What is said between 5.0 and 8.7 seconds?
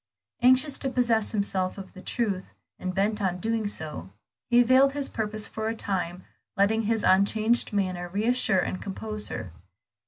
purpose for a time, letting his unchanged manner reassure